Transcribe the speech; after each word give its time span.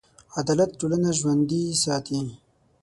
عدالت 0.39 0.71
ټولنه 0.79 1.09
ژوندي 1.19 1.63
ساتي. 1.83 2.19